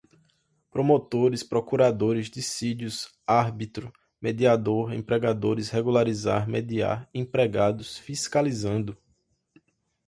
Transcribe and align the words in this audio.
promotores, 0.71 1.43
procuradores, 1.43 2.27
dissídios, 2.27 3.13
árbitro, 3.27 3.93
mediador, 4.19 4.95
empregadores, 4.95 5.69
regularizar, 5.69 6.49
mediar, 6.49 7.07
empregados, 7.13 7.99
fiscalizando 7.99 8.97